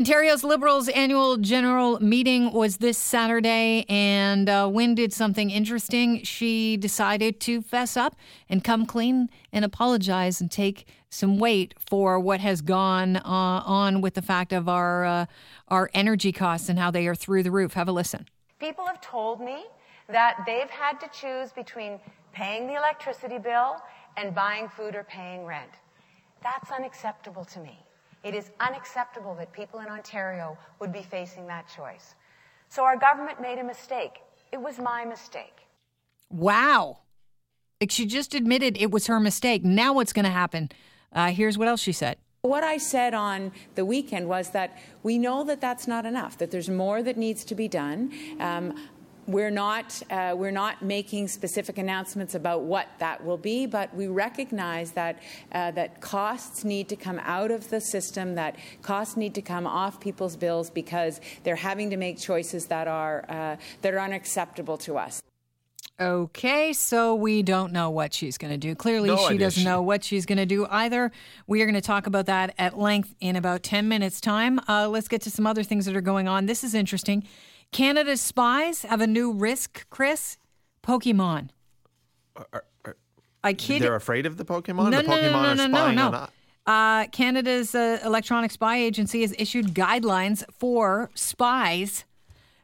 [0.00, 6.22] Ontario's Liberals annual general meeting was this Saturday, and uh, Wynne did something interesting.
[6.22, 8.16] She decided to fess up
[8.48, 14.00] and come clean and apologize and take some weight for what has gone uh, on
[14.00, 15.26] with the fact of our uh,
[15.68, 17.74] our energy costs and how they are through the roof.
[17.74, 18.26] Have a listen.
[18.58, 19.66] People have told me
[20.08, 22.00] that they've had to choose between
[22.32, 23.76] paying the electricity bill
[24.16, 25.72] and buying food or paying rent.
[26.42, 27.84] That's unacceptable to me.
[28.22, 32.14] It is unacceptable that people in Ontario would be facing that choice.
[32.68, 34.20] So our government made a mistake.
[34.52, 35.66] It was my mistake.
[36.30, 36.98] Wow.
[37.80, 39.64] Like she just admitted it was her mistake.
[39.64, 40.70] Now what's going to happen?
[41.12, 42.18] Uh, here's what else she said.
[42.42, 46.50] What I said on the weekend was that we know that that's not enough, that
[46.50, 48.12] there's more that needs to be done.
[48.38, 48.74] Um,
[49.26, 54.06] we're not, uh, we're not making specific announcements about what that will be, but we
[54.06, 55.18] recognize that,
[55.52, 59.66] uh, that costs need to come out of the system, that costs need to come
[59.66, 64.78] off people's bills because they're having to make choices that are, uh, that are unacceptable
[64.78, 65.22] to us.
[66.00, 68.74] Okay, so we don't know what she's going to do.
[68.74, 69.38] Clearly, No she idea.
[69.40, 71.12] doesn't know what she's going to do either.
[71.46, 74.60] We are going to talk about that at length in about 10 minutes' time.
[74.66, 76.46] Uh, let's get to some other things that are going on.
[76.46, 77.22] This is interesting.
[77.72, 80.36] Canada's spies have a new risk, Chris
[80.82, 81.50] Pokemon.
[83.42, 84.90] I kid They're afraid of the Pokemon.
[84.90, 86.28] No, the no, Pokemon no, no, are no, no, spying no.
[86.66, 92.04] Uh, Canada's uh, electronic spy agency has issued guidelines for spies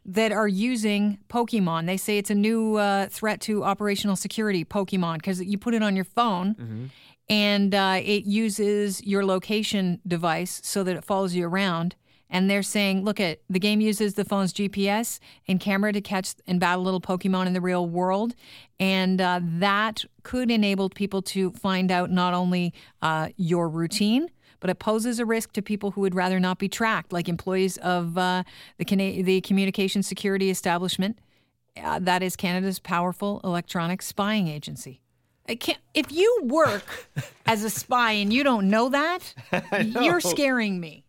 [0.04, 1.86] that are using Pokemon.
[1.86, 5.82] They say it's a new uh, threat to operational security, Pokemon, because you put it
[5.82, 6.90] on your phone
[7.28, 11.96] and uh, it uses your location device so that it follows you around.
[12.28, 16.34] And they're saying, look at the game uses the phone's GPS and camera to catch
[16.46, 18.34] and battle little Pokemon in the real world,
[18.80, 24.28] and uh, that could enable people to find out not only uh, your routine,
[24.60, 27.76] but it poses a risk to people who would rather not be tracked, like employees
[27.78, 28.42] of uh,
[28.78, 31.18] the Cana- the Communication Security Establishment.
[31.80, 35.00] Uh, that is Canada's powerful electronic spying agency.
[35.48, 37.08] I can't, if you work
[37.46, 39.34] as a spy and you don't know that,
[40.02, 41.05] you're scaring me.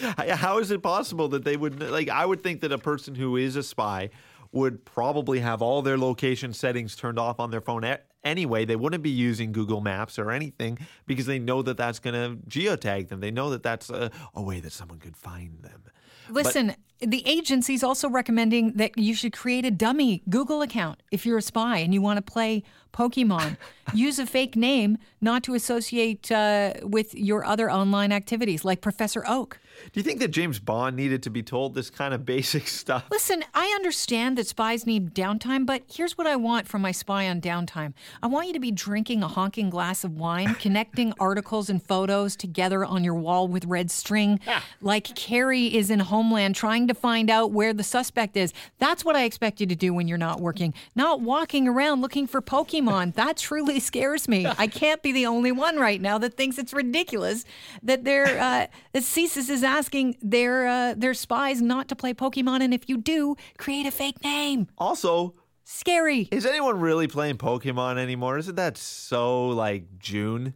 [0.00, 2.08] How is it possible that they would like?
[2.08, 4.10] I would think that a person who is a spy
[4.52, 7.84] would probably have all their location settings turned off on their phone
[8.22, 8.64] anyway.
[8.64, 12.36] They wouldn't be using Google Maps or anything because they know that that's going to
[12.48, 13.20] geotag them.
[13.20, 15.84] They know that that's a, a way that someone could find them.
[16.28, 16.76] Listen,
[17.06, 21.42] the agency's also recommending that you should create a dummy Google account if you're a
[21.42, 23.56] spy and you want to play Pokemon.
[23.94, 29.24] Use a fake name not to associate uh, with your other online activities, like Professor
[29.26, 29.58] Oak.
[29.92, 33.04] Do you think that James Bond needed to be told this kind of basic stuff?
[33.10, 37.28] Listen, I understand that spies need downtime, but here's what I want from my spy
[37.28, 37.94] on downtime.
[38.22, 42.36] I want you to be drinking a honking glass of wine, connecting articles and photos
[42.36, 44.40] together on your wall with red string,
[44.80, 48.52] like Carrie is in Homeland trying to find out where the suspect is.
[48.78, 52.26] That's what I expect you to do when you're not working, not walking around looking
[52.26, 53.14] for Pokemon.
[53.22, 54.46] That truly scares me.
[54.46, 57.44] I can't be the only one right now that thinks it's ridiculous
[57.82, 62.62] that they're uh, that CSIS is asking their uh, their spies not to play Pokemon,
[62.62, 64.66] and if you do, create a fake name.
[64.76, 66.28] Also, Scary.
[66.32, 68.38] is anyone really playing Pokemon anymore?
[68.38, 70.54] Isn't that so like June?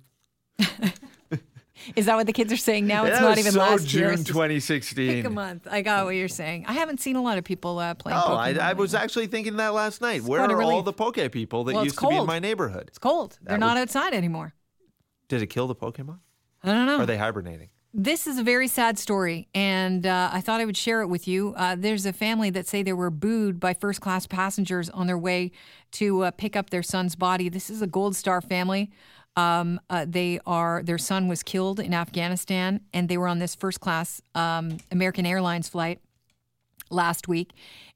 [1.94, 3.04] Is that what the kids are saying now?
[3.04, 4.04] It's That not even so last year.
[4.06, 5.08] June It's just- 2016.
[5.12, 5.68] Pick a month.
[5.70, 6.64] I got what you're saying.
[6.66, 8.34] I haven't seen a lot of people uh, playing Oh.
[8.34, 10.22] I, I was actually thinking that last night.
[10.22, 12.84] Where are all the Poke people that Well, it's used to be in my neighborhood?
[12.88, 13.38] It's cold.
[13.42, 14.54] They're That not would- outside anymore.
[15.28, 16.18] Did it kill the Pokemon?
[16.64, 16.98] I don't know.
[16.98, 17.68] Are they hibernating?
[17.98, 21.26] This is a very sad story, and uh, I thought I would share it with
[21.26, 21.54] you.
[21.56, 25.16] Uh, there's a family that say they were booed by first class passengers on their
[25.16, 25.50] way
[25.92, 27.48] to uh, pick up their son's body.
[27.48, 28.90] This is a Gold Star family.
[29.36, 33.54] Um, uh, they are their son was killed in Afghanistan, and they were on this
[33.54, 36.00] first class um, American Airlines flight
[36.90, 37.52] last week,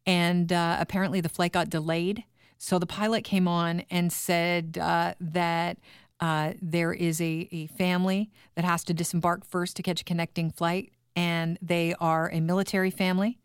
[0.06, 2.25] and uh, apparently the flight got delayed.
[2.59, 5.78] So the pilot came on and said uh, that
[6.21, 10.51] uh, there is a, a family that has to disembark first to catch a connecting
[10.51, 13.39] flight, and they are a military family.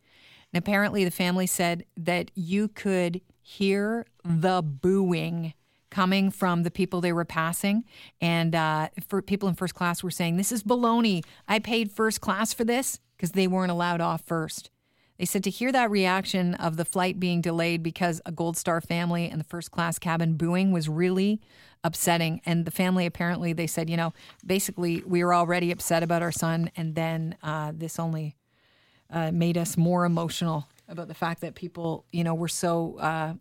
[0.54, 5.54] And apparently, the family said that you could hear the booing
[5.90, 7.84] coming from the people they were passing.
[8.22, 11.24] And uh, for people in first class were saying, This is baloney.
[11.48, 14.70] I paid first class for this because they weren't allowed off first.
[15.18, 18.82] They said to hear that reaction of the flight being delayed because a Gold Star
[18.82, 21.40] family and the first class cabin booing was really
[21.84, 22.42] upsetting.
[22.46, 24.14] And the family apparently, they said, you know,
[24.46, 26.70] basically, we were already upset about our son.
[26.76, 28.36] And then uh, this only
[29.10, 33.34] uh, made us more emotional about the fact that people, you know, were so uh,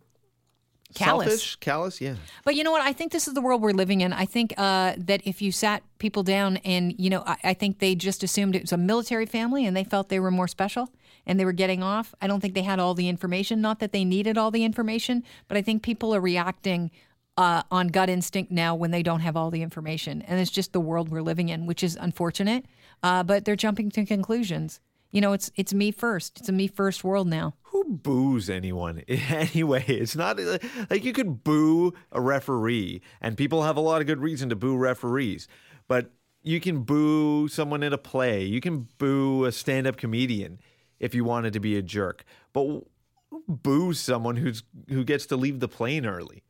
[0.95, 1.27] callous.
[1.27, 2.15] Selfish, callous, yeah.
[2.43, 2.81] But you know what?
[2.81, 4.13] I think this is the world we're living in.
[4.13, 7.79] I think uh, that if you sat people down and, you know, I, I think
[7.79, 10.89] they just assumed it was a military family and they felt they were more special
[11.25, 12.15] and they were getting off.
[12.21, 13.61] I don't think they had all the information.
[13.61, 16.91] Not that they needed all the information, but I think people are reacting
[17.37, 20.21] uh, on gut instinct now when they don't have all the information.
[20.21, 22.65] And it's just the world we're living in, which is unfortunate.
[23.03, 24.79] Uh, but they're jumping to conclusions.
[25.15, 26.41] You know, it's it's me first.
[26.41, 27.53] It's a me first world now.
[27.67, 29.85] Who boos anyone anyway?
[29.87, 30.37] It's not
[30.89, 34.57] like you could boo a referee, and people have a lot of good reason to
[34.57, 35.47] boo referees,
[35.87, 36.11] but
[36.43, 38.43] you can boo someone in a play.
[38.43, 40.59] You can boo a stand up comedian
[40.99, 42.25] if you wanted to be a jerk.
[42.51, 42.81] But
[43.47, 46.43] boo someone who's who gets to leave the plane early.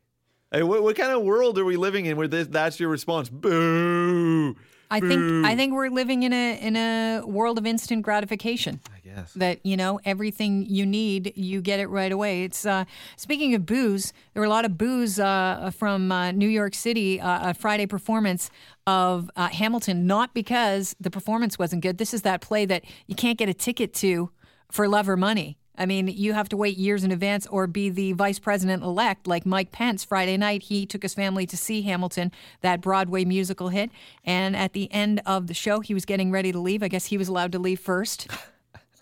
[0.51, 3.29] What, what kind of world are we living in where this, that's your response?
[3.29, 4.56] Boo.
[4.95, 8.80] I think I think we're living in a in a world of instant gratification.
[8.94, 9.33] I guess.
[9.33, 12.44] That you know everything you need, you get it right away.
[12.44, 14.13] It's uh, speaking of booze.
[14.33, 17.19] There were a lot of booze uh, from uh, New York City.
[17.19, 18.50] Uh, a Friday performance
[18.88, 21.98] of uh, Hamilton, not because the performance wasn't good.
[21.98, 24.31] This is that play that you can't get a ticket to
[24.71, 25.57] for love or money.
[25.77, 29.27] I mean, you have to wait years in advance or be the vice president elect
[29.27, 30.04] like Mike Pence.
[30.04, 32.31] Friday night, he took his family to see Hamilton,
[32.62, 33.92] that Broadway musical hit.
[34.24, 36.83] And at the end of the show, he was getting ready to leave.
[36.83, 38.27] I guess he was allowed to leave first.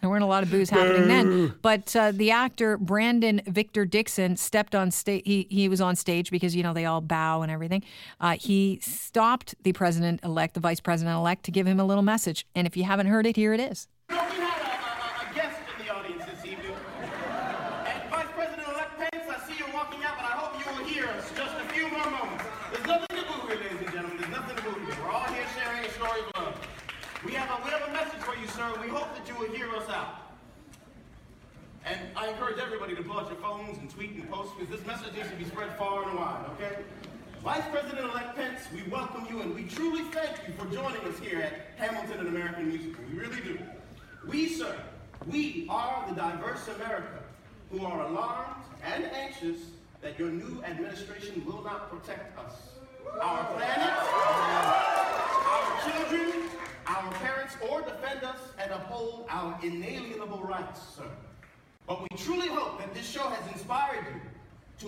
[0.04, 4.36] There weren't a lot of booze happening then, but uh, the actor Brandon Victor Dixon
[4.36, 5.24] stepped on stage.
[5.26, 7.84] He he was on stage because you know they all bow and everything.
[8.20, 12.04] Uh, he stopped the president elect, the vice president elect, to give him a little
[12.04, 12.46] message.
[12.54, 13.88] And if you haven't heard it, here it is.
[14.10, 16.76] You know, we had a, a, a guest in the audience this evening.
[17.00, 21.06] And Vice President-elect Pence, I see you walking out, but I hope you will hear
[21.16, 22.44] us just a few more moments.
[22.74, 24.18] There's nothing to boo here, ladies and gentlemen.
[24.18, 24.98] There's nothing to boo here.
[25.02, 26.60] We're all here sharing a story of love.
[27.26, 28.74] We have a, we have a message for you, sir.
[28.82, 30.16] We hope that you will hear us out.
[31.86, 34.86] And I encourage everybody to pull out your phones and tweet and post because this
[34.86, 36.78] message needs to be spread far and wide, okay?
[37.44, 41.42] Vice President-elect Pence, we welcome you and we truly thank you for joining us here
[41.42, 43.04] at Hamilton and American Musical.
[43.12, 43.60] We really do.
[44.28, 44.76] We, sir,
[45.28, 47.20] we are the diverse America
[47.72, 49.58] who are alarmed and anxious
[50.02, 52.54] that your new administration will not protect us.
[53.22, 53.94] Our planet,
[55.52, 56.33] our children,
[56.96, 61.10] our parents, or defend us and uphold our inalienable rights, sir.
[61.88, 64.22] But we truly hope that this show has inspired you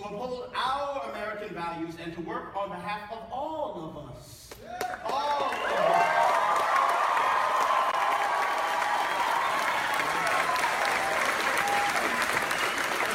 [0.06, 4.50] uphold our American values and to work on behalf of all of us.
[5.04, 6.22] All of us.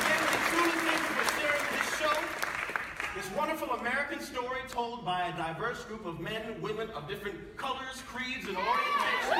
[0.01, 2.15] Again, we truly thank for sharing this show,
[3.15, 7.57] this wonderful American story told by a diverse group of men and women of different
[7.91, 9.37] colors, creeds, and orientations.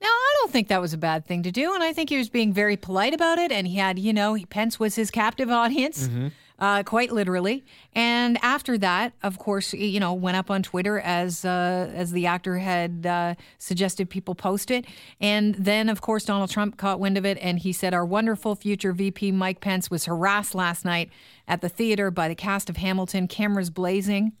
[0.00, 2.16] Now, I don't think that was a bad thing to do, and I think he
[2.16, 3.52] was being very polite about it.
[3.52, 6.28] And he had, you know, Pence was his captive audience, mm-hmm.
[6.60, 7.64] Uh, quite literally.
[7.94, 12.26] And after that, of course, you know, went up on Twitter as uh, as the
[12.26, 14.84] actor had uh, suggested people post it.
[15.20, 18.54] And then, of course, Donald Trump caught wind of it, and he said, "Our wonderful
[18.54, 21.10] future VP Mike Pence was harassed last night
[21.48, 24.32] at the theater by the cast of Hamilton, cameras blazing."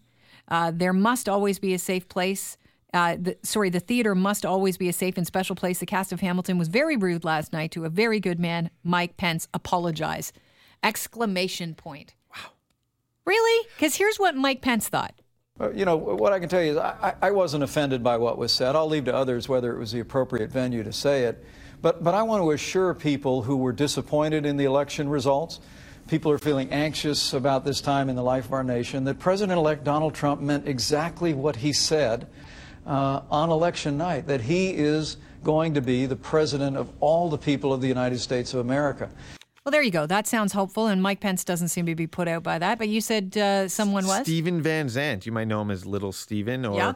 [0.48, 2.56] Uh, there must always be a safe place.
[2.92, 5.78] Uh, the, sorry, the theater must always be a safe and special place.
[5.78, 9.16] The cast of Hamilton was very rude last night to a very good man, Mike
[9.16, 9.46] Pence.
[9.54, 10.32] Apologize!
[10.82, 12.14] Exclamation point.
[12.34, 12.52] Wow.
[13.26, 13.68] Really?
[13.76, 15.14] Because here's what Mike Pence thought.
[15.60, 18.38] Uh, You know, what I can tell you is I, I wasn't offended by what
[18.38, 18.74] was said.
[18.74, 21.44] I'll leave to others whether it was the appropriate venue to say it.
[21.82, 25.60] But, but I want to assure people who were disappointed in the election results,
[26.08, 29.58] people are feeling anxious about this time in the life of our nation, that President
[29.58, 32.26] elect Donald Trump meant exactly what he said
[32.86, 37.38] uh, on election night that he is going to be the president of all the
[37.38, 39.10] people of the United States of America.
[39.64, 40.06] Well, there you go.
[40.06, 42.78] That sounds hopeful, and Mike Pence doesn't seem to be put out by that.
[42.78, 45.26] But you said uh, someone was Stephen Van Zandt.
[45.26, 46.92] You might know him as Little Steven or Yeah.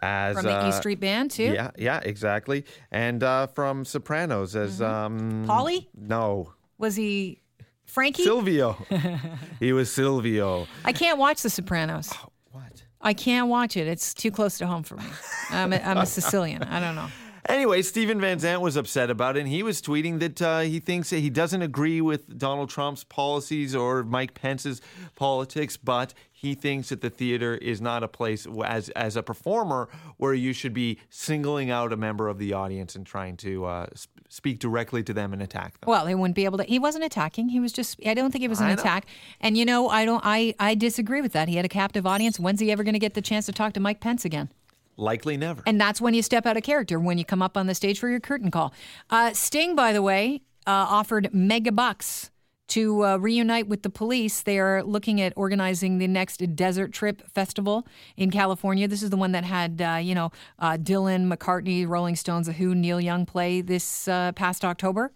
[0.00, 1.44] as from the uh, East Street Band too.
[1.52, 2.64] Yeah, yeah, exactly.
[2.90, 5.88] And uh, from Sopranos as um Paulie?
[5.94, 6.54] No.
[6.78, 7.42] Was he
[7.84, 8.24] Frankie?
[8.24, 8.76] Silvio.
[9.60, 10.66] he was Silvio.
[10.86, 12.12] I can't watch The Sopranos.
[12.50, 12.82] What?
[13.02, 13.86] I can't watch it.
[13.86, 15.04] It's too close to home for me.
[15.50, 16.62] I'm a, I'm a Sicilian.
[16.62, 17.08] I don't know.
[17.48, 20.80] Anyway, Stephen Van Zandt was upset about it, and he was tweeting that uh, he
[20.80, 24.80] thinks that he doesn't agree with Donald Trump's policies or Mike Pence's
[25.14, 29.88] politics, but he thinks that the theater is not a place as as a performer
[30.16, 33.86] where you should be singling out a member of the audience and trying to uh,
[33.94, 35.88] sp- speak directly to them and attack them.
[35.88, 36.64] Well, he wouldn't be able to.
[36.64, 37.48] He wasn't attacking.
[37.48, 37.98] He was just.
[38.04, 39.06] I don't think it was an attack.
[39.40, 40.22] And you know, I don't.
[40.24, 41.48] I I disagree with that.
[41.48, 42.38] He had a captive audience.
[42.38, 44.50] When's he ever going to get the chance to talk to Mike Pence again?
[44.96, 45.62] Likely never.
[45.66, 47.98] And that's when you step out of character when you come up on the stage
[47.98, 48.72] for your curtain call.
[49.10, 52.30] Uh, Sting, by the way, uh, offered mega bucks
[52.68, 54.42] to uh, reunite with the police.
[54.42, 57.86] They are looking at organizing the next Desert Trip Festival
[58.16, 58.88] in California.
[58.88, 62.54] This is the one that had, uh, you know, uh, Dylan, McCartney, Rolling Stones, The
[62.54, 65.12] Who, Neil Young play this uh, past October.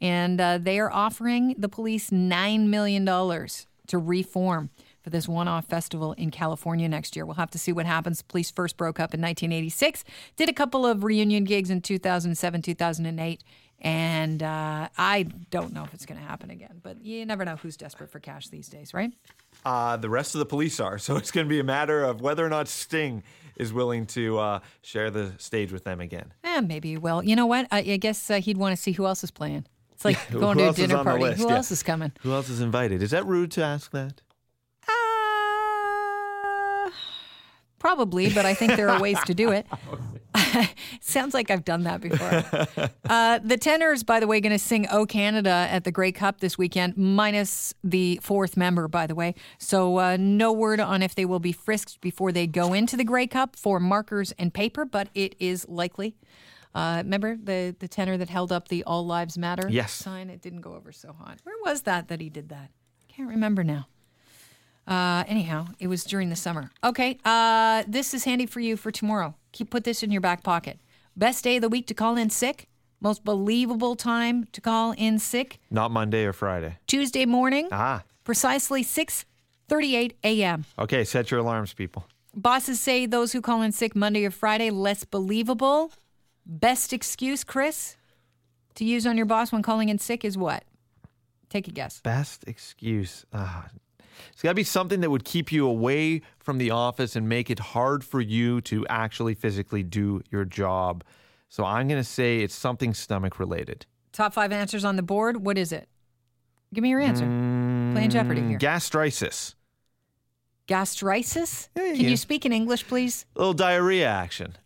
[0.00, 4.70] And uh, they are offering the police $9 million to reform
[5.02, 7.26] for this one off festival in California next year.
[7.26, 8.22] We'll have to see what happens.
[8.22, 10.04] Police first broke up in 1986,
[10.36, 13.42] did a couple of reunion gigs in 2007, 2008.
[13.84, 17.56] And uh, I don't know if it's going to happen again, but you never know
[17.56, 19.12] who's desperate for cash these days, right?
[19.64, 20.98] Uh, the rest of the police are.
[21.02, 23.24] So it's going to be a matter of whether or not Sting
[23.56, 26.32] is willing to uh, share the stage with them again.
[26.44, 27.24] Eh, maybe he will.
[27.24, 27.66] You know what?
[27.72, 29.66] I, I guess uh, he'd want to see who else is playing.
[29.90, 31.32] It's like Who going to a dinner party.
[31.34, 31.56] Who Yeah.
[31.56, 32.12] else is coming?
[32.20, 33.02] Who else is invited?
[33.02, 34.20] Is that rude to ask that?
[37.82, 39.66] Probably, but I think there are ways to do it.
[41.00, 42.88] Sounds like I've done that before.
[43.10, 46.40] uh, the Tenors, by the way, going to sing "O Canada" at the Grey Cup
[46.40, 49.34] this weekend, minus the fourth member, by the way.
[49.58, 53.04] So uh, no word on if they will be frisked before they go into the
[53.04, 56.14] Grey Cup for markers and paper, but it is likely.
[56.74, 59.92] Uh, remember the the tenor that held up the "All Lives Matter" Yes.
[59.92, 60.30] sign?
[60.30, 61.40] It didn't go over so hot.
[61.42, 62.70] Where was that that he did that?
[63.08, 63.88] Can't remember now.
[64.86, 66.70] Uh, anyhow, it was during the summer.
[66.82, 69.34] Okay, uh, this is handy for you for tomorrow.
[69.52, 70.78] Keep put this in your back pocket.
[71.16, 72.68] Best day of the week to call in sick.
[73.00, 75.58] Most believable time to call in sick.
[75.70, 76.78] Not Monday or Friday.
[76.86, 79.24] Tuesday morning, Ah, precisely six
[79.68, 80.64] thirty-eight a.m.
[80.78, 81.04] okay.
[81.04, 82.06] Set your alarms, people.
[82.34, 85.92] Bosses say those who call in sick Monday or Friday less believable.
[86.46, 87.96] Best excuse, Chris,
[88.74, 90.64] to use on your boss when calling in sick is what?
[91.50, 92.00] Take a guess.
[92.00, 93.24] Best excuse.
[93.32, 93.68] Ah,
[94.32, 97.50] it's got to be something that would keep you away from the office and make
[97.50, 101.04] it hard for you to actually physically do your job.
[101.48, 103.86] So I'm going to say it's something stomach related.
[104.12, 105.44] Top five answers on the board.
[105.44, 105.88] What is it?
[106.74, 107.24] Give me your answer.
[107.24, 108.58] Playing Jeopardy here.
[108.58, 109.54] Gastritis.
[110.66, 111.68] Gastritis?
[111.76, 112.08] Yeah, Can yeah.
[112.08, 113.26] you speak in English, please?
[113.36, 114.56] A little diarrhea action.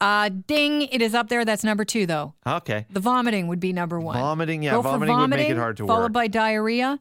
[0.00, 0.82] Uh, ding.
[0.82, 1.44] It is up there.
[1.44, 2.34] That's number two, though.
[2.46, 2.86] Okay.
[2.90, 4.18] The vomiting would be number one.
[4.18, 5.98] Vomiting, yeah, Go for vomiting would make it hard to Followed work.
[5.98, 7.00] Followed by diarrhea.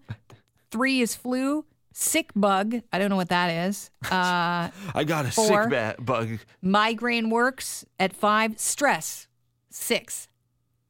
[0.72, 1.66] Three is flu.
[1.98, 2.82] Sick bug.
[2.92, 3.90] I don't know what that is.
[4.12, 5.70] Uh, I got a Four.
[5.70, 6.40] sick bug.
[6.62, 8.60] migraine works at five.
[8.60, 9.30] Stress.
[9.70, 10.28] Six.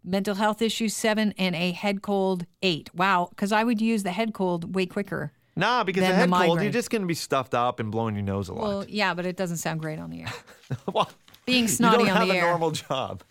[0.03, 1.33] Mental health issues, seven.
[1.37, 2.89] And a head cold, eight.
[2.95, 3.27] Wow.
[3.29, 5.31] Because I would use the head cold way quicker.
[5.55, 8.15] Nah, because the the head cold, you're just going to be stuffed up and blowing
[8.15, 8.63] your nose a lot.
[8.63, 10.33] Well, yeah, but it doesn't sound great on the air.
[10.91, 11.09] Well,
[11.45, 12.49] Being you snotty don't on have the a air.
[12.49, 13.23] normal job.